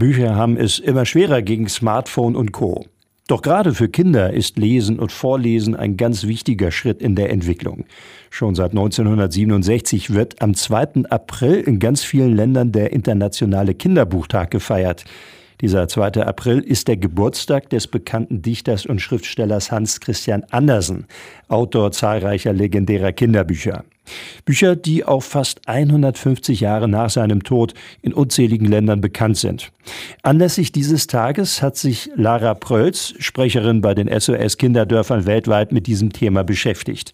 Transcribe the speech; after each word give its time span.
Bücher 0.00 0.34
haben 0.34 0.56
es 0.56 0.80
immer 0.80 1.04
schwerer 1.04 1.42
gegen 1.42 1.68
Smartphone 1.68 2.34
und 2.34 2.50
Co. 2.50 2.86
Doch 3.28 3.42
gerade 3.42 3.74
für 3.74 3.88
Kinder 3.88 4.32
ist 4.32 4.58
Lesen 4.58 4.98
und 4.98 5.12
Vorlesen 5.12 5.76
ein 5.76 5.96
ganz 5.96 6.26
wichtiger 6.26 6.72
Schritt 6.72 7.00
in 7.00 7.14
der 7.14 7.30
Entwicklung. 7.30 7.84
Schon 8.30 8.56
seit 8.56 8.70
1967 8.70 10.12
wird 10.12 10.42
am 10.42 10.54
2. 10.54 11.04
April 11.10 11.60
in 11.60 11.78
ganz 11.78 12.02
vielen 12.02 12.34
Ländern 12.34 12.72
der 12.72 12.92
internationale 12.92 13.74
Kinderbuchtag 13.74 14.50
gefeiert. 14.50 15.04
Dieser 15.60 15.86
2. 15.86 16.24
April 16.26 16.60
ist 16.60 16.88
der 16.88 16.96
Geburtstag 16.96 17.68
des 17.68 17.86
bekannten 17.86 18.40
Dichters 18.40 18.86
und 18.86 19.00
Schriftstellers 19.00 19.70
Hans 19.70 20.00
Christian 20.00 20.44
Andersen, 20.50 21.06
Autor 21.48 21.92
zahlreicher 21.92 22.54
legendärer 22.54 23.12
Kinderbücher. 23.12 23.84
Bücher, 24.44 24.76
die 24.76 25.04
auch 25.04 25.22
fast 25.22 25.66
150 25.66 26.60
Jahre 26.60 26.88
nach 26.88 27.10
seinem 27.10 27.42
Tod 27.42 27.74
in 28.02 28.12
unzähligen 28.12 28.66
Ländern 28.66 29.00
bekannt 29.00 29.36
sind. 29.36 29.72
Anlässlich 30.22 30.72
dieses 30.72 31.06
Tages 31.06 31.62
hat 31.62 31.76
sich 31.76 32.10
Lara 32.14 32.54
Prölz, 32.54 33.14
Sprecherin 33.18 33.80
bei 33.80 33.94
den 33.94 34.08
SOS 34.08 34.58
Kinderdörfern 34.58 35.26
weltweit, 35.26 35.72
mit 35.72 35.86
diesem 35.86 36.12
Thema 36.12 36.44
beschäftigt. 36.44 37.12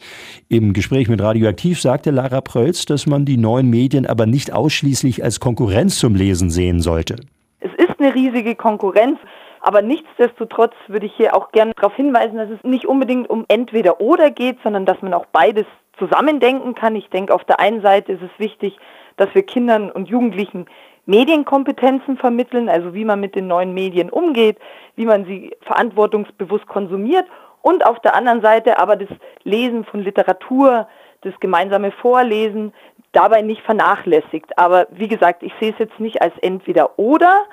Im 0.48 0.72
Gespräch 0.72 1.08
mit 1.08 1.20
Radioaktiv 1.20 1.80
sagte 1.80 2.10
Lara 2.10 2.40
Prölz, 2.40 2.84
dass 2.84 3.06
man 3.06 3.24
die 3.24 3.36
neuen 3.36 3.70
Medien 3.70 4.06
aber 4.06 4.26
nicht 4.26 4.52
ausschließlich 4.52 5.22
als 5.22 5.40
Konkurrenz 5.40 5.98
zum 5.98 6.14
Lesen 6.14 6.50
sehen 6.50 6.80
sollte. 6.80 7.16
Es 7.60 7.70
ist 7.78 7.98
eine 7.98 8.14
riesige 8.14 8.54
Konkurrenz. 8.54 9.18
Aber 9.60 9.82
nichtsdestotrotz 9.82 10.74
würde 10.88 11.06
ich 11.06 11.14
hier 11.14 11.34
auch 11.34 11.52
gerne 11.52 11.72
darauf 11.74 11.94
hinweisen, 11.94 12.36
dass 12.36 12.50
es 12.50 12.62
nicht 12.62 12.86
unbedingt 12.86 13.28
um 13.28 13.44
entweder 13.48 14.00
oder 14.00 14.30
geht, 14.30 14.58
sondern 14.62 14.86
dass 14.86 15.00
man 15.02 15.14
auch 15.14 15.26
beides 15.26 15.66
zusammendenken 15.98 16.74
kann. 16.74 16.96
Ich 16.96 17.08
denke, 17.10 17.34
auf 17.34 17.44
der 17.44 17.60
einen 17.60 17.82
Seite 17.82 18.12
ist 18.12 18.22
es 18.22 18.38
wichtig, 18.38 18.76
dass 19.16 19.34
wir 19.34 19.42
Kindern 19.42 19.90
und 19.90 20.08
Jugendlichen 20.08 20.66
Medienkompetenzen 21.06 22.16
vermitteln, 22.16 22.68
also 22.68 22.92
wie 22.92 23.04
man 23.04 23.20
mit 23.20 23.36
den 23.36 23.46
neuen 23.46 23.72
Medien 23.72 24.10
umgeht, 24.10 24.58
wie 24.96 25.06
man 25.06 25.24
sie 25.24 25.56
verantwortungsbewusst 25.62 26.66
konsumiert 26.66 27.26
und 27.62 27.86
auf 27.86 28.00
der 28.00 28.14
anderen 28.14 28.42
Seite 28.42 28.78
aber 28.78 28.96
das 28.96 29.08
Lesen 29.44 29.84
von 29.84 30.00
Literatur, 30.00 30.88
das 31.22 31.34
gemeinsame 31.40 31.90
Vorlesen 31.90 32.72
dabei 33.12 33.42
nicht 33.42 33.62
vernachlässigt. 33.62 34.58
Aber 34.58 34.86
wie 34.90 35.08
gesagt, 35.08 35.42
ich 35.42 35.52
sehe 35.60 35.72
es 35.72 35.78
jetzt 35.78 35.98
nicht 35.98 36.22
als 36.22 36.32
entweder 36.42 36.98
oder, 36.98 37.44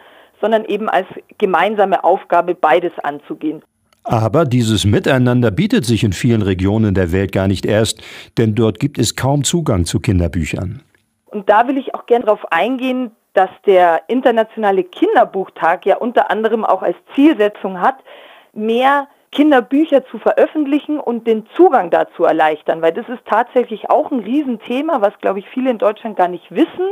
sondern 0.43 0.65
eben 0.65 0.89
als 0.89 1.07
gemeinsame 1.37 2.03
Aufgabe, 2.03 2.53
beides 2.53 2.91
anzugehen. 3.01 3.63
Aber 4.03 4.43
dieses 4.43 4.83
Miteinander 4.83 5.51
bietet 5.51 5.85
sich 5.85 6.03
in 6.03 6.11
vielen 6.11 6.41
Regionen 6.41 6.93
der 6.93 7.13
Welt 7.13 7.31
gar 7.31 7.47
nicht 7.47 7.65
erst, 7.65 8.03
denn 8.37 8.53
dort 8.53 8.77
gibt 8.77 8.97
es 8.97 9.15
kaum 9.15 9.45
Zugang 9.45 9.85
zu 9.85 10.01
Kinderbüchern. 10.01 10.83
Und 11.27 11.49
da 11.49 11.65
will 11.69 11.77
ich 11.77 11.95
auch 11.95 12.05
gerne 12.07 12.25
darauf 12.25 12.51
eingehen, 12.51 13.11
dass 13.33 13.49
der 13.65 14.01
Internationale 14.09 14.83
Kinderbuchtag 14.83 15.85
ja 15.85 15.95
unter 15.95 16.29
anderem 16.29 16.65
auch 16.65 16.81
als 16.81 16.97
Zielsetzung 17.15 17.79
hat, 17.79 17.95
mehr 18.51 19.07
Kinderbücher 19.31 20.05
zu 20.07 20.19
veröffentlichen 20.19 20.99
und 20.99 21.25
den 21.25 21.45
Zugang 21.55 21.89
dazu 21.89 22.25
erleichtern, 22.25 22.81
weil 22.81 22.91
das 22.91 23.07
ist 23.07 23.25
tatsächlich 23.25 23.89
auch 23.89 24.11
ein 24.11 24.19
Riesenthema, 24.19 24.99
was, 24.99 25.17
glaube 25.21 25.39
ich, 25.39 25.47
viele 25.47 25.71
in 25.71 25.77
Deutschland 25.77 26.17
gar 26.17 26.27
nicht 26.27 26.51
wissen 26.51 26.89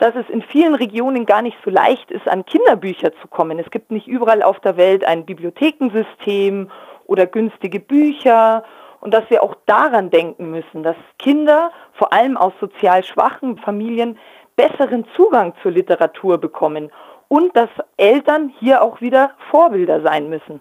dass 0.00 0.14
es 0.16 0.28
in 0.30 0.42
vielen 0.42 0.74
Regionen 0.74 1.26
gar 1.26 1.42
nicht 1.42 1.58
so 1.62 1.70
leicht 1.70 2.10
ist, 2.10 2.26
an 2.26 2.46
Kinderbücher 2.46 3.12
zu 3.20 3.28
kommen. 3.28 3.58
Es 3.58 3.70
gibt 3.70 3.90
nicht 3.90 4.08
überall 4.08 4.42
auf 4.42 4.58
der 4.60 4.76
Welt 4.78 5.04
ein 5.04 5.26
Bibliothekensystem 5.26 6.70
oder 7.04 7.26
günstige 7.26 7.80
Bücher 7.80 8.64
und 9.00 9.12
dass 9.12 9.28
wir 9.28 9.42
auch 9.42 9.54
daran 9.66 10.10
denken 10.10 10.50
müssen, 10.50 10.82
dass 10.82 10.96
Kinder, 11.18 11.70
vor 11.92 12.14
allem 12.14 12.38
aus 12.38 12.54
sozial 12.60 13.04
schwachen 13.04 13.58
Familien, 13.58 14.18
besseren 14.56 15.04
Zugang 15.16 15.52
zur 15.62 15.72
Literatur 15.72 16.38
bekommen 16.38 16.90
und 17.28 17.54
dass 17.54 17.68
Eltern 17.98 18.52
hier 18.58 18.82
auch 18.82 19.02
wieder 19.02 19.32
Vorbilder 19.50 20.00
sein 20.00 20.30
müssen. 20.30 20.60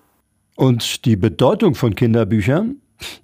Und 0.55 1.05
die 1.05 1.15
Bedeutung 1.15 1.75
von 1.75 1.95
Kinderbüchern? 1.95 2.81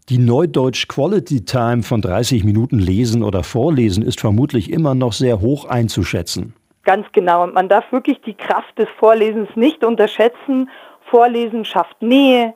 Die 0.09 0.17
Neudeutsch 0.17 0.87
Quality 0.87 1.45
Time 1.45 1.83
von 1.83 2.01
30 2.01 2.43
Minuten 2.43 2.79
lesen 2.79 3.23
oder 3.23 3.43
vorlesen 3.43 4.03
ist 4.03 4.19
vermutlich 4.19 4.71
immer 4.71 4.95
noch 4.95 5.13
sehr 5.13 5.41
hoch 5.41 5.65
einzuschätzen. 5.65 6.53
Ganz 6.83 7.07
genau. 7.11 7.43
Und 7.43 7.53
man 7.53 7.67
darf 7.67 7.91
wirklich 7.91 8.21
die 8.21 8.35
Kraft 8.35 8.77
des 8.77 8.87
Vorlesens 8.99 9.49
nicht 9.55 9.83
unterschätzen. 9.83 10.69
Vorlesen 11.09 11.65
schafft 11.65 12.01
Nähe, 12.01 12.53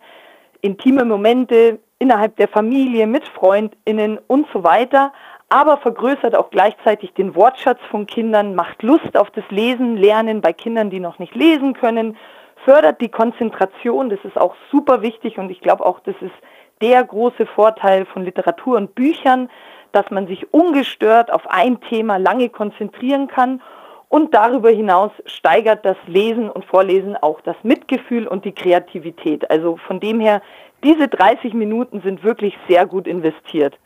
intime 0.61 1.05
Momente 1.05 1.79
innerhalb 1.99 2.37
der 2.37 2.47
Familie, 2.47 3.07
mit 3.07 3.27
Freundinnen 3.27 4.19
und 4.27 4.47
so 4.53 4.63
weiter, 4.63 5.11
aber 5.49 5.77
vergrößert 5.77 6.35
auch 6.35 6.49
gleichzeitig 6.49 7.13
den 7.13 7.35
Wortschatz 7.35 7.79
von 7.91 8.05
Kindern, 8.05 8.55
macht 8.55 8.81
Lust 8.83 9.17
auf 9.17 9.29
das 9.31 9.43
Lesen, 9.49 9.97
Lernen 9.97 10.41
bei 10.41 10.53
Kindern, 10.53 10.89
die 10.89 10.99
noch 10.99 11.19
nicht 11.19 11.35
lesen 11.35 11.73
können, 11.73 12.15
fördert 12.63 13.01
die 13.01 13.09
Konzentration, 13.09 14.09
das 14.09 14.19
ist 14.23 14.37
auch 14.37 14.55
super 14.71 15.01
wichtig 15.01 15.37
und 15.37 15.49
ich 15.49 15.59
glaube 15.59 15.85
auch, 15.85 15.99
das 16.01 16.15
ist 16.21 16.33
der 16.81 17.03
große 17.03 17.45
Vorteil 17.45 18.05
von 18.05 18.23
Literatur 18.23 18.77
und 18.77 18.95
Büchern, 18.95 19.49
dass 19.91 20.09
man 20.11 20.27
sich 20.27 20.53
ungestört 20.53 21.31
auf 21.31 21.49
ein 21.49 21.81
Thema 21.81 22.17
lange 22.17 22.49
konzentrieren 22.49 23.27
kann 23.27 23.61
und 24.09 24.33
darüber 24.33 24.69
hinaus 24.69 25.11
steigert 25.25 25.85
das 25.85 25.97
Lesen 26.07 26.49
und 26.49 26.65
Vorlesen 26.65 27.15
auch 27.15 27.41
das 27.41 27.55
Mitgefühl 27.63 28.27
und 28.27 28.43
die 28.43 28.51
Kreativität. 28.51 29.49
Also 29.49 29.77
von 29.87 29.99
dem 29.99 30.19
her, 30.19 30.41
diese 30.83 31.07
30 31.07 31.53
Minuten 31.53 32.01
sind 32.01 32.23
wirklich 32.23 32.57
sehr 32.67 32.85
gut 32.87 33.07
investiert. 33.07 33.77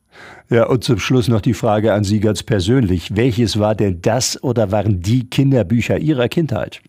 Ja, 0.49 0.67
und 0.67 0.83
zum 0.83 0.99
Schluss 0.99 1.27
noch 1.27 1.41
die 1.41 1.53
Frage 1.53 1.91
an 1.91 2.03
Sie 2.03 2.19
ganz 2.19 2.43
persönlich. 2.43 3.15
Welches 3.17 3.59
war 3.59 3.75
denn 3.75 3.99
das 4.01 4.41
oder 4.43 4.71
waren 4.71 5.01
die 5.01 5.29
Kinderbücher 5.29 5.97
Ihrer 5.97 6.29
Kindheit? 6.29 6.81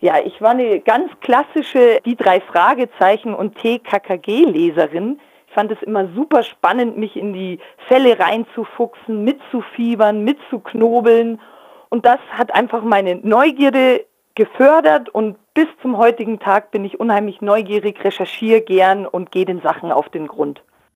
Ja, 0.00 0.14
ich 0.24 0.40
war 0.40 0.50
eine 0.50 0.80
ganz 0.80 1.10
klassische 1.20 2.00
Die 2.04 2.16
drei 2.16 2.40
Fragezeichen 2.40 3.34
und 3.34 3.56
TKKG-Leserin 3.56 5.18
fand 5.56 5.72
es 5.72 5.82
immer 5.82 6.06
super 6.14 6.42
spannend, 6.42 6.98
mich 6.98 7.16
in 7.16 7.32
die 7.32 7.60
Fälle 7.88 8.18
reinzufuchsen, 8.18 9.24
mitzufiebern, 9.24 10.22
mitzuknobeln. 10.22 11.40
Und 11.88 12.04
das 12.04 12.18
hat 12.30 12.54
einfach 12.54 12.82
meine 12.82 13.16
Neugierde 13.16 14.04
gefördert 14.34 15.08
und 15.08 15.38
bis 15.54 15.66
zum 15.80 15.96
heutigen 15.96 16.40
Tag 16.40 16.72
bin 16.72 16.84
ich 16.84 17.00
unheimlich 17.00 17.40
neugierig, 17.40 18.04
recherchiere 18.04 18.60
gern 18.60 19.06
und 19.06 19.32
gehe 19.32 19.46
den 19.46 19.62
Sachen 19.62 19.92
auf 19.92 20.10
den 20.10 20.26
Grund. 20.26 20.62